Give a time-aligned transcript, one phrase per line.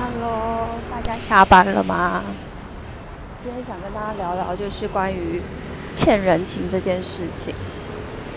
[0.00, 2.22] Hello，大家下班了吗？
[3.44, 5.42] 今天想跟大家聊聊，就是关于
[5.92, 7.54] 欠人情这件事情。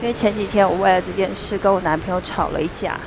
[0.00, 3.00] 因为前几天我为了这件事跟我男朋友吵了一架，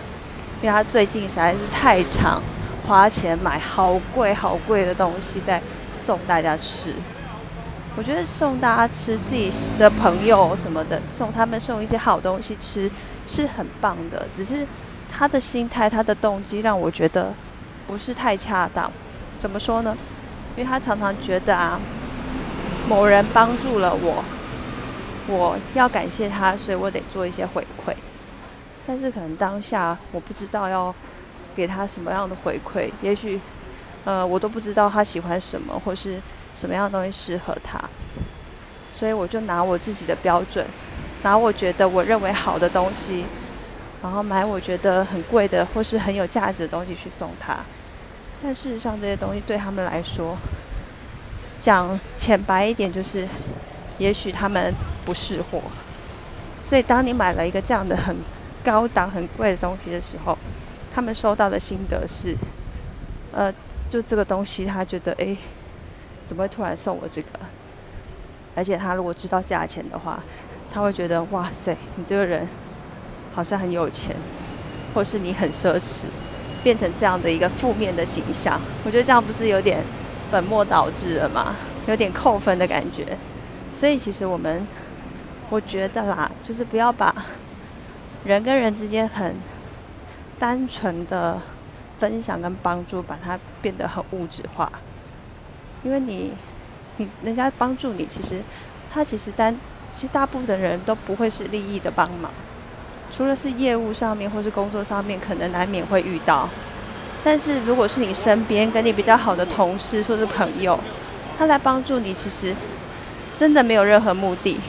[0.61, 2.41] 因为他最近实在是太常
[2.85, 5.61] 花钱买好贵好贵的东西在
[5.95, 6.93] 送大家吃。
[7.95, 9.49] 我觉得送大家吃自己
[9.79, 12.91] 的朋友什么的，送他们送一些好东西吃
[13.25, 14.67] 是很棒的，只是
[15.09, 17.33] 他的心态、他的动机让我觉得
[17.91, 18.89] 不是太恰当。
[19.37, 19.97] 怎么说呢？
[20.55, 21.77] 因为他常常觉得啊，
[22.87, 24.23] 某人帮助了我，
[25.27, 27.93] 我要感谢他，所以我得做一些回馈。
[28.87, 30.95] 但是可能当下我不知道要
[31.53, 33.41] 给他什么样的回馈，也许
[34.05, 36.17] 呃我都不知道他喜欢什么，或是。
[36.53, 37.79] 什么样的东西适合他？
[38.93, 40.67] 所以我就拿我自己的标准，
[41.23, 43.23] 拿我觉得我认为好的东西，
[44.03, 47.59] 然后买我觉得很贵的或是很有价值的东西去送他。
[48.41, 50.37] 但事实上，这些东西对他们来说，
[51.59, 53.27] 讲浅白一点，就是
[53.97, 54.73] 也许他们
[55.05, 55.61] 不识货。
[56.63, 58.15] 所以，当你买了一个这样的很
[58.63, 60.37] 高档、很贵的东西的时候，
[60.93, 62.35] 他们收到的心得是：
[63.31, 63.53] 呃，
[63.89, 65.35] 就这个东西，他觉得哎。
[66.23, 67.27] 怎么会突然送我这个？
[68.55, 70.23] 而且他如果知道价钱的话，
[70.71, 72.47] 他会觉得哇塞，你这个人
[73.33, 74.15] 好像很有钱，
[74.93, 76.05] 或是你很奢侈，
[76.63, 78.59] 变成这样的一个负面的形象。
[78.85, 79.83] 我觉得这样不是有点
[80.29, 81.55] 本末倒置了吗？
[81.87, 83.17] 有点扣分的感觉。
[83.73, 84.67] 所以其实我们，
[85.49, 87.13] 我觉得啦，就是不要把
[88.23, 89.35] 人跟人之间很
[90.37, 91.39] 单纯的
[91.97, 94.71] 分享跟帮助，把它变得很物质化。
[95.83, 96.33] 因为你，
[96.97, 98.41] 你人家帮助你，其实
[98.91, 99.55] 他其实单，
[99.91, 102.31] 其实大部分的人都不会是利益的帮忙，
[103.11, 106.47] 除了是业务上面或是工作上面，可能难免会遇到。
[107.23, 110.79] 但是如果是你身边跟你比较好的同事或是朋友，
[111.37, 112.55] 他来帮助你，其实
[113.37, 114.59] 真的没有任何目的。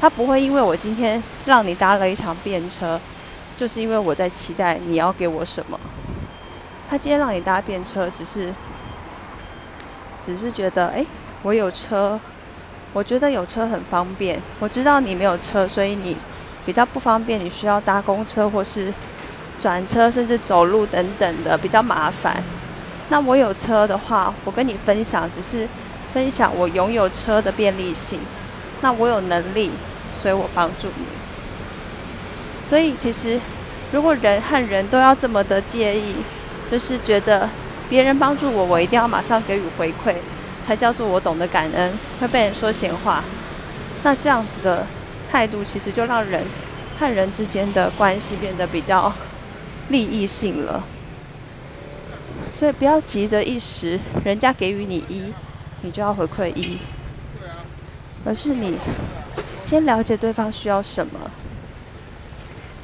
[0.00, 2.98] 他不会因为我今天让你搭了一场便车，
[3.56, 5.78] 就是因为我在期待你要给我什么。
[6.88, 8.54] 他今天让你搭便车，只是。
[10.22, 11.04] 只是觉得，哎，
[11.42, 12.20] 我有车，
[12.92, 14.38] 我觉得有车很方便。
[14.58, 16.14] 我知道你没有车，所以你
[16.64, 18.92] 比较不方便，你需要搭公车或是
[19.58, 22.42] 转车，甚至走路等等的，比较麻烦。
[23.08, 25.68] 那我有车的话，我跟你分享，只是
[26.12, 28.20] 分享我拥有车的便利性。
[28.80, 29.70] 那我有能力，
[30.20, 31.04] 所以我帮助你。
[32.60, 33.40] 所以其实，
[33.92, 36.14] 如果人和人都要这么的介意，
[36.70, 37.48] 就是觉得。
[37.90, 40.14] 别人帮助我，我一定要马上给予回馈，
[40.64, 41.92] 才叫做我懂得感恩。
[42.20, 43.24] 会被人说闲话，
[44.04, 44.86] 那这样子的
[45.30, 46.44] 态度，其实就让人
[46.98, 49.12] 和人之间的关系变得比较
[49.88, 50.82] 利益性了。
[52.52, 55.32] 所以不要急着一时，人家给予你一，
[55.82, 56.78] 你就要回馈一，
[58.24, 58.76] 而是你
[59.62, 61.30] 先了解对方需要什么，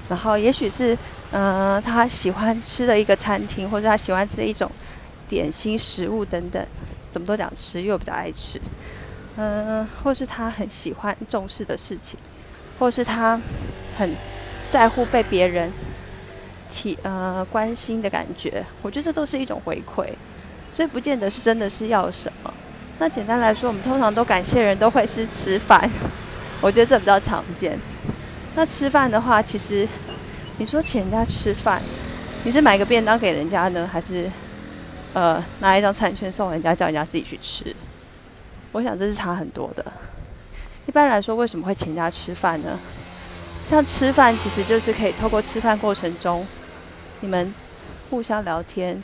[0.08, 0.96] 然后也许是
[1.32, 4.70] 嗯他喜欢吃的一个餐厅，或者他喜欢吃的一种。
[5.28, 6.64] 点心、食物等等，
[7.10, 8.60] 怎么都讲吃，因为我比较爱吃。
[9.34, 12.16] 嗯，或是他很喜欢重视的事情，
[12.78, 13.40] 或是他
[13.96, 14.14] 很
[14.68, 15.72] 在乎被别人
[16.68, 20.06] 体呃关心的感觉，我觉得这都是一种回馈，
[20.72, 22.52] 所以不见得是真的是要什么。
[22.98, 25.90] 那简单来说，我们通常都感谢人都会是吃饭，
[26.60, 27.78] 我觉得这比较常见。
[28.54, 29.86] 那吃饭的话，其实
[30.58, 31.82] 你说请人家吃饭，
[32.44, 34.30] 你是买个便当给人家呢，还是？
[35.14, 37.74] 呃，拿一张餐券送人家，叫人家自己去吃。
[38.72, 39.82] 我想这是差很多的。
[40.86, 42.78] 一般来说，为什么会请人家吃饭呢？
[43.68, 46.46] 像吃饭，其实就是可以透过吃饭过程中，
[47.20, 47.52] 你们
[48.08, 49.02] 互相聊天，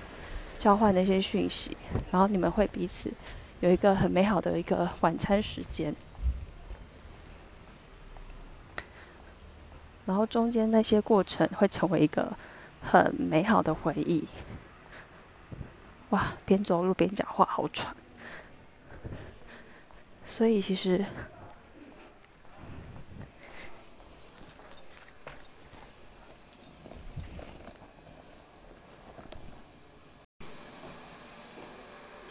[0.59, 1.77] 交换那些讯息，
[2.13, 3.13] 然后你们会彼此
[3.61, 5.95] 有一个很美好的一个晚餐时间。
[10.07, 12.33] 然后中间那些过程会成为一个
[12.81, 14.29] 很美好的回忆。
[16.11, 17.95] 哇，边走路边讲话好喘，
[20.27, 21.05] 所以其实，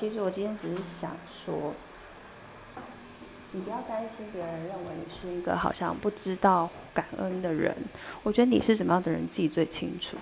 [0.02, 1.76] 其实我今天只是想说，
[3.52, 7.76] 你不要担心别人认为你是一个好像不知道感恩的人，
[8.24, 10.18] 我觉得你是什么样的人自己最清楚。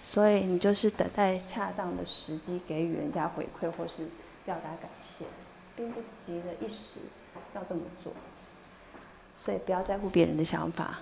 [0.00, 4.10] 所以你就是等待恰当的时机给予人家回馈，或是
[4.44, 5.24] 表达感谢，
[5.74, 7.00] 并不急着一时
[7.56, 8.12] 要这么做。
[9.34, 11.00] 所以不要在乎别人的想法，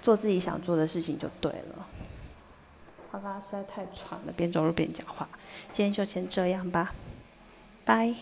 [0.00, 1.86] 做自己想做的事情就对了。
[3.14, 5.28] 他刚刚实在太喘了，边走路边讲话。
[5.72, 6.92] 今天就先这样吧，
[7.84, 8.14] 拜。